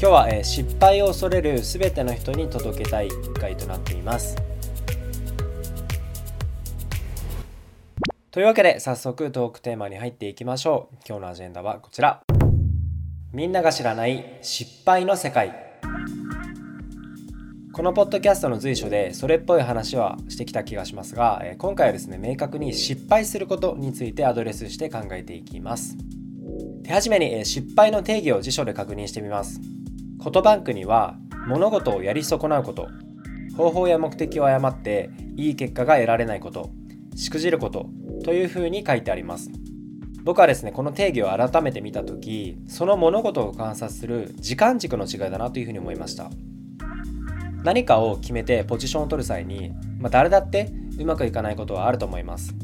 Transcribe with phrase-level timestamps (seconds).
[0.00, 3.08] 今日は、えー、失敗を恐れるすべての人に届けたい
[3.40, 4.36] 回となっています。
[8.30, 10.96] というわけで早速トークテーマに入っていきましょう。
[11.04, 12.22] 今日のアジェンダはこちら。
[13.32, 15.52] みんなが知らない失敗の世界。
[17.72, 25.96] このポッドキャストの随所でそれっぽい話はしてきた気がしますが今回はですね明確に失敗することについてアドレスして考えていきます。
[26.84, 29.60] 手始めに失敗の定義を辞書で確認してみます。
[30.18, 32.88] コトバンクには物事をやり損なうこと
[33.56, 36.70] 方法や目的を誤っていい結果が得られないこと
[37.16, 37.88] しくじること
[38.24, 39.50] というふうに書いてあります。
[40.24, 46.30] 僕はですねこの定義を改めて見た時その物事を観察する時間軸の違いだなというふうに思いました。
[47.64, 52.54] 何かを決めてポジションを取る際に、まあ、誰だってうまくいかないことはあると思います。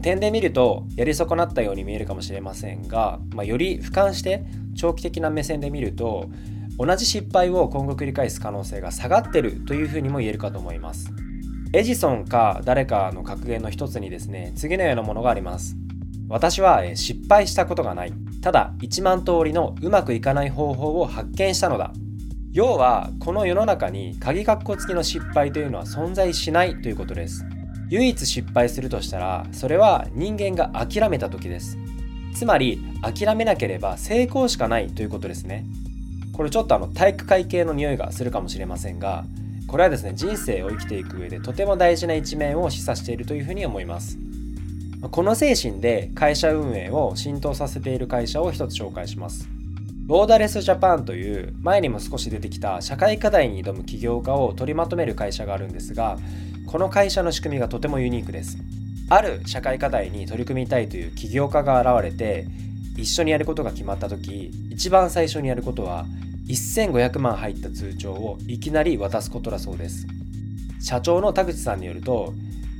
[0.00, 4.44] 点で見るとやり損なったように見えるかもしれませんが、まあ、より俯瞰して
[4.74, 6.28] 長期的な目線で見ると
[6.78, 11.10] 同じ失敗を今後繰り返す可能性が下がってるというふうにも言えるかと思います。
[11.72, 15.76] エジソンか誰かの格言の一つにですね次のようなものがあります。
[16.28, 18.12] 私は失敗したことがない。
[18.40, 21.92] ただ1万通りのうまくいかない方法を発見したのだ。
[22.52, 27.44] 要はこの世の中に鍵括弧付きの失敗というのは存在しないということです。
[27.90, 31.76] 唯一失敗するとしたらそれは人間が諦めた時です。
[32.34, 35.64] つまり諦めなければ成功しかないということですね。
[36.34, 39.24] これちょっとあの体育会系の匂いがするかもしれませんが
[39.68, 44.18] これはですね人生を生きていく上でとても大事な一面を示唆しているというふうに思います。
[45.10, 49.48] この精神で会社運営を浸透させている会社を一つ紹介します。
[50.06, 56.18] ボーダレスジャパンという前にも少し出てきた社会課題に挑む起業家を取りまとめる会社があるんですが
[56.66, 58.58] この会社の仕組みがとてもユニークです。
[59.10, 62.46] ある社会課題に取り組みたいという起業家が現れて
[62.96, 66.06] 一緒にやることが決まった時一番最初にやることは
[66.48, 70.06] 1500万入った通帳をいきなり渡すことだそうです。
[70.80, 72.34] 社長の田口さんによると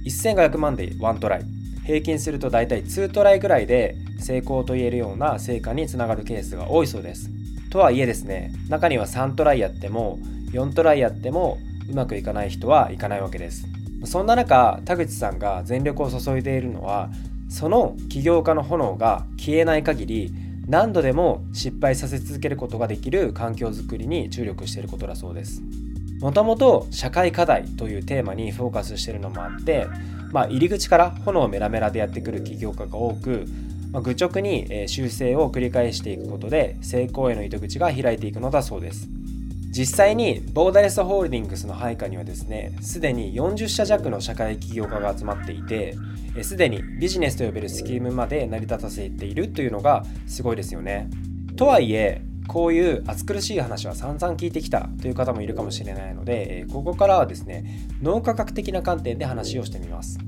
[0.06, 1.44] 1500万で1トライ。
[1.84, 7.30] 平均すると大体2トライぐらいで成功と言えるような成果につながるケースが多いそうです。
[7.70, 10.18] とはいえですね中には3トライやっても
[10.52, 11.58] 4トライやっても
[11.90, 13.66] うまくいかない人はいかないわけです。
[14.04, 17.10] そんな中田口さんが全力を注いでいるのは
[17.48, 20.32] その起業家の炎が消えない限り
[20.66, 25.62] 何度でも失敗させ続けることができる環境づくりに注力していることだそうです。
[26.20, 29.86] もともと社会課題というテーマにフォーカスしているのもあって、
[30.32, 33.44] まあ、入り口から炎メラメラでやってくる起業家が多く、
[33.92, 39.08] まあ、愚直に修正を繰り返していくことで成功への糸口が開いていくのだそうです。
[39.76, 45.96] 実際にボーダレスホールディングスの配下にはですねすでに40社弱の社会起業家が集まっていて
[46.42, 51.10] すでにビジネスと呼べるスキームまで成り立たせているというのがすごいですよね。
[51.56, 57.64] とはいえこういう暑苦しい話は散々聞いてきたという方もいるかもしれないのでここからはですね
[58.02, 60.18] 脳科学的な観点で話をしてみます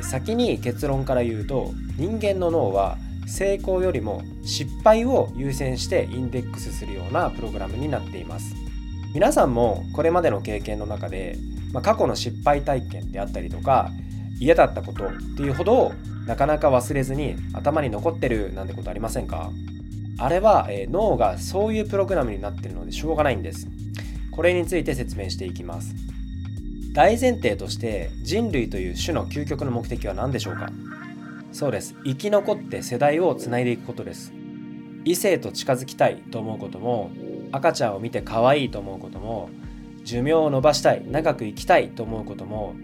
[0.00, 2.96] 先に結論から言うと人間の脳は
[3.26, 8.54] 成功よりも失敗を優先してインデックスするようなプログラムになっています
[9.12, 11.36] 皆さんもこれまでの経験の中で、
[11.72, 13.90] まあ、過去の失敗体験であったりとか
[14.38, 15.92] 嫌だったことっていうほど
[16.26, 19.50] なかなか忘れずに頭に残ってるなんてことありませんか？
[20.18, 23.66] あれは、えー、脳がそういうプログラムになってるのでしょうがないんです。
[24.30, 25.94] これについて説明していきます。
[26.92, 30.70] 大前提として人類という種の究極の目的は何でしょうか？
[31.52, 31.96] そうです。
[32.04, 34.32] 生き残って世代をつないでいくことです。
[35.04, 37.10] 異性と近づきたいと思うことも
[37.52, 39.50] 赤ちゃんを見て可愛いと思うことも
[40.04, 42.74] 寿命を伸ばしたい長く生きたいと思うことも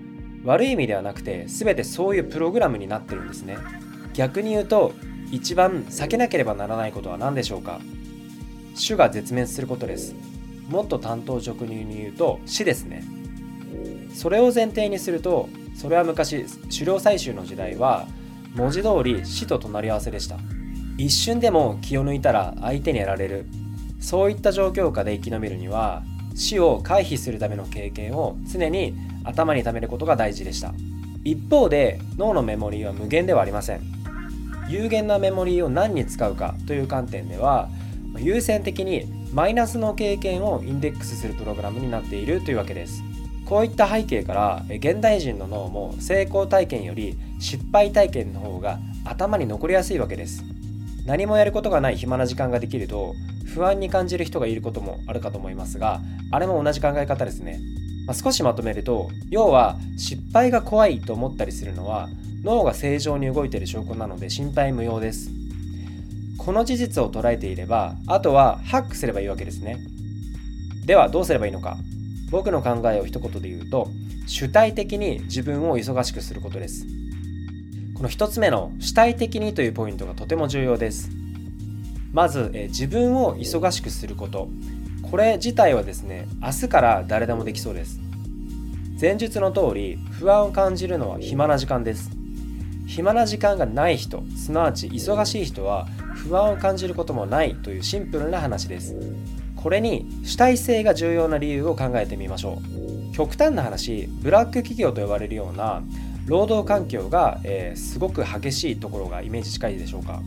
[0.44, 3.58] 悪い意味ではなくて全てそういうプログラムになってるんですね。
[4.14, 4.92] 逆に言うと
[5.32, 7.80] 一番避けなければならないことは何でしょうか？
[8.80, 10.14] 種が絶滅することです。
[10.68, 13.02] もっと担当直入に言うと死ですね。
[14.14, 18.06] それを前提にするとそれは昔狩猟採集の時代は
[18.54, 20.38] 文字通り死と隣り合わせでした。
[20.96, 23.46] 一瞬でも気を抜いたら相手にやられる。
[24.06, 26.04] そういった状況下で生き延びるには
[26.36, 28.94] 死を回避するための経験を常に
[29.24, 30.72] 頭に貯めることが大事でした。
[31.24, 33.80] 一方で脳のメモリーは無限ではありません。
[34.68, 37.68] 有限なメモリーを何に使うかという観点では
[38.16, 43.02] 優先的にマイナスの経験をインデックスするプログラムになっているというわけです。
[43.44, 50.44] こういった背景から現代人の脳も成功体験より失敗体験の方が頭に残りやすいわけです。
[51.06, 53.14] 何もやることがない暇な時間ができると
[53.54, 56.00] 不安に感じる人がいることもあるかと思いますが
[56.32, 57.60] あれも同じ考え方ですね、
[58.06, 62.08] まあ、少しまとめると要は失敗が怖いと思ったりするのは
[62.42, 65.30] 脳が正常に動いている証拠なので心配無用です。
[66.38, 69.78] この事実を捉えていればあとはハックすればいいわけですね。
[70.84, 71.76] ではどうすればいいのか。
[72.30, 73.88] 僕の考えを一言で言うと
[74.26, 76.86] 主体的に自分を忙しくすることです。
[77.96, 81.08] この1つ目の主体的にというポイントがとても重要です。
[82.12, 84.50] まず、え自分を忙しくすること。
[85.10, 87.98] これ自体はですね明日から誰でもできそうです。
[89.00, 92.10] 前述の通り不安を感じるのは暇な時間です。
[92.86, 98.94] 暇な時間がない人すなわち忙しい人は不安を感じることもないというシンプルな話です。
[99.56, 102.60] これに主体性が重要な理由を考えてみましょ
[103.10, 103.14] う。
[103.14, 105.82] 極端な話ブラック企業と呼ばれるような
[106.26, 110.20] 労働環境が、えー、すごく激しいところがイメージ近いでしょうか。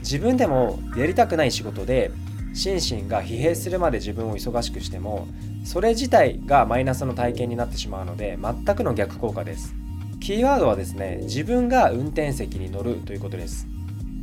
[0.00, 2.10] 自分でもやりたくない仕事で
[2.52, 5.26] 心身が疲弊するまで自分を忙しくしても
[5.64, 9.74] それ自体がマイナスの体験になってしまうので全くの逆効果です。
[10.20, 13.66] キーワードはですね自分が運転席に乗るということです。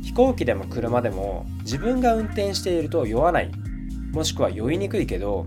[0.02, 3.50] 飛行機でも車でも自分が運転していると酔わない。
[4.12, 5.46] もしくは酔いにくいけど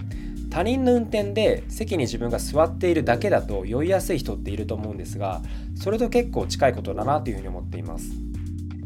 [0.55, 5.41] 他人の運転で席に自分が座っているだけだと酔いやすい人っていると思うんですが
[5.75, 8.13] それと結構近いことだなというふうに思っています。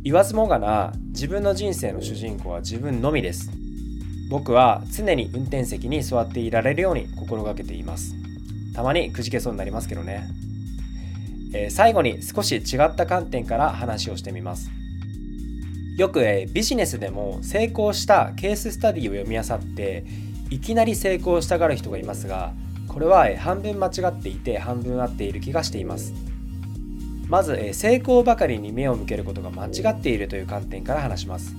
[0.01, 3.51] 言わずもがな自分の人生の主人公は自分のみです。
[4.31, 8.15] 僕は常に運転席に座っていられるように心がけています。
[8.73, 10.27] たまにくじけそうになりますけどね、
[11.53, 14.71] えー、最後に少し違った観点から話をしてみます。
[15.97, 22.53] よく、えー、ビジネスでも成功したケーススタディを読み漁っていきなり成功したがる人がいますが
[22.87, 26.13] これは半分間違っていて半分合っている気がしています。
[27.27, 31.55] まず成功ばかりに目を向けることが間違っているという観点から話します。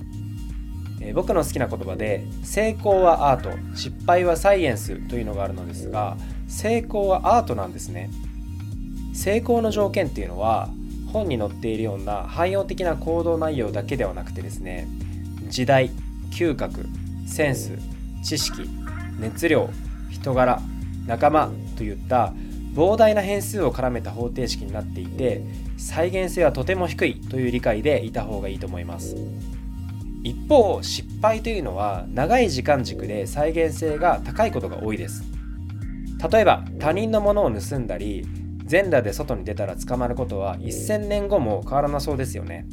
[1.15, 6.15] 僕の好きな言葉で成功はアート失敗はサイエンスというのがあるのですが
[6.47, 8.11] 成功はアートなんですね。
[9.13, 10.69] 成功の条件っていうのは
[11.11, 14.87] 本に載っているような汎用的な行動内容だけではなくてですね
[15.49, 15.91] 時代
[16.31, 16.85] 嗅覚
[17.25, 17.77] センス
[18.23, 18.69] 知識
[19.21, 19.69] 熱量
[20.09, 20.61] 人柄
[21.07, 22.33] 仲間といった
[22.73, 25.41] 膨大な変数を絡めた方程式になっていて
[25.77, 29.15] 再現性はとても低いという理解でいた方がいいと思います。
[30.23, 35.23] 一方失敗というのは長い時間軸で再現性が高いことが多いです。
[36.31, 38.25] 例えば他人のものを盗んだり
[38.63, 42.67] 全裸で外に出たら捕まることは1000年後も変わらなそうですよね。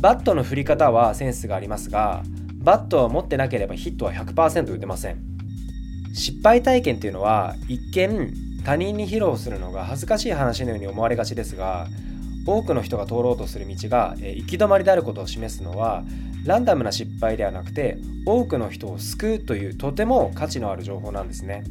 [0.00, 2.22] バットの振り方はセンスがありますが
[2.66, 5.18] バットを持ってなければヒットは100%打てません。
[6.14, 8.34] 失敗体験っていうのは一見
[8.64, 11.86] 他人に披露するのが恥ずかしい話のように思われがちですが
[12.44, 16.02] 多くの人が通ろうとする道が行き止まりであることを示すのは
[16.44, 21.62] ランダムな失敗ではなくて多くの人を救うというとても価値のある情報なんですね。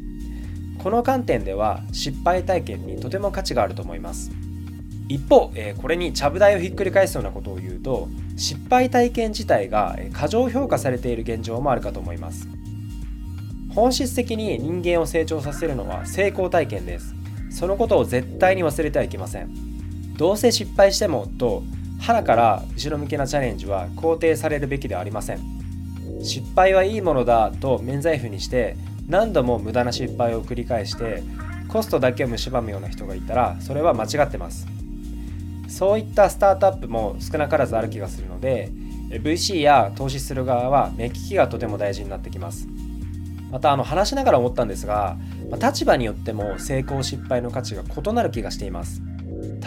[0.82, 4.30] この観点では失敗体験にとても価値があると思います。
[5.08, 12.48] 一方、えこれにちゃぶ台をひっくり返すようなことを言うと失敗体験自体が過剰評価されている現状もあるかと思います。
[13.74, 17.14] 本質的に人間を成長させるのは成功体験です。
[17.50, 19.50] そのことを絶対に忘れてはいけません。
[20.16, 21.62] どうせ失敗してもと
[22.00, 25.40] 腹から後ろ向きなチャレンジは肯定されるべきではありません。
[26.22, 28.76] 失敗はいいものだと免罪符にして
[29.06, 31.22] 何度も無駄な失敗を繰り返して
[31.68, 34.66] コストだけを蝕むような人がいたらそれは間違ってます。
[35.68, 38.70] そういったスタートアップも少なからずある気がするので
[39.10, 42.68] VC や投資する側は目利きがとても大事になってきます。
[43.50, 45.16] またあの話しながら思ったんですが
[45.62, 49.02] 立場によっても成功失敗の価値が異なる気がしています。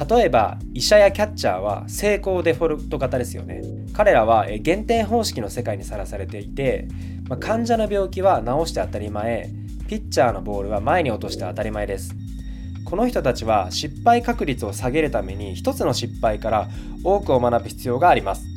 [0.09, 3.61] 例えば医者やキャッチャーは成功デフォルト型ですよね。
[3.93, 6.87] 彼らは減点方式の世界にさらされていて、
[7.39, 9.49] 患者の病気は治して当たり前。
[9.87, 12.15] ピッチャーのボールは前に落として当たり前です。
[12.89, 16.69] この人たちは失敗確率を下げるために一つの失敗から
[17.03, 18.47] 多くを学ぶ必要があります。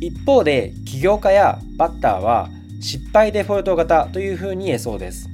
[0.00, 5.30] 一方で起業家やバッターは失敗デフォルト型というふうに言えそうです。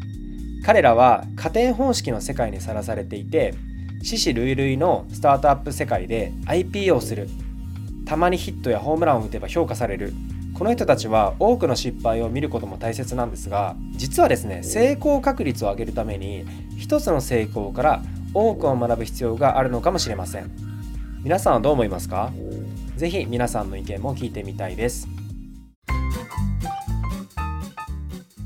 [0.65, 3.55] 彼らは加点方式の世界にさらされていて
[4.03, 7.29] 死死類類のスタートアップ世界で IPO する。
[8.07, 10.13] たまにヒットやホームランを打てば評価される。
[10.57, 16.45] この人たちは多くの失敗を見ることも大切なんですが実はですね成功確率を上げるために
[16.79, 18.03] 一つの成功から
[18.35, 20.51] 多くを学ぶ必要があるのかもしれません。
[21.23, 22.33] 皆さんはどう思いますか？
[22.97, 25.09] ぜひ皆さんの意見も聞いてみたいです。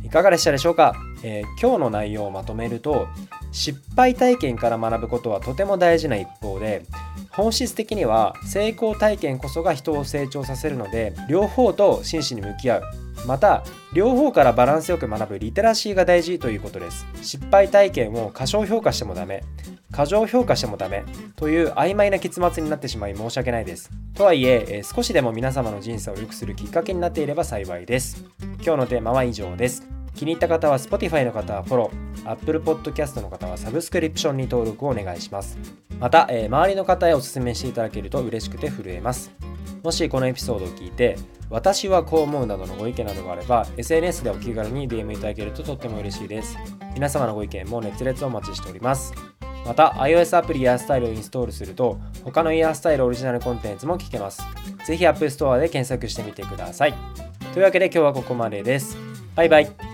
[0.04, 3.08] いかがでしたでしょうか、えー、今日の内容をまとめると
[3.52, 6.86] 失敗体験から学ぶことはとても大事な一方で
[7.30, 12.82] 本質的には成功体験こそが人を成長させるので両方と真摯に向き合う。
[13.26, 17.04] また両方からバランスよく学ぶリテラシーが大事ということです。
[17.20, 19.42] 失敗体験を過小評価してもダメ。
[19.90, 21.04] 過剰評価してもダメ
[21.36, 23.90] という曖昧な結末になってしまい申し訳ないです。
[24.14, 28.24] とはいええ少しでも皆様の人生を良くするきっかけになっていれば幸いです。
[28.62, 29.86] 今日のテーマは以上です。
[30.14, 32.30] 気に入った方は Spotify の方はフォロー。
[32.30, 35.58] Apple Podcast の方はサブスクリプションに登録をお願いします。
[35.98, 39.32] また、え周りの方へお勧めしていただけると嬉しくて震えます。
[39.82, 41.16] もしこのエピソードを聞いて
[41.50, 46.58] 私はこう思うなどのご意見などがあれば SNS でお気軽に DM いただけるととっても嬉しいです。
[46.94, 49.37] 皆様のご意見も熱烈お待ちしております。
[49.68, 54.42] また iOS アプリイヤースタイルをインストールすると他のイヤースタイルオリジナルコンテンツも聞けます。
[54.86, 56.94] 是非 App Store で検索してみてください。
[57.52, 58.96] というわけで今日はここまでです。
[59.36, 59.87] バイバイ。